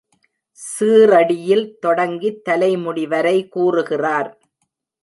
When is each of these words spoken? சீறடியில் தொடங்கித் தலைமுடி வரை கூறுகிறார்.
சீறடியில் 0.59 1.65
தொடங்கித் 1.79 2.43
தலைமுடி 2.43 3.07
வரை 3.07 3.37
கூறுகிறார். 3.47 4.31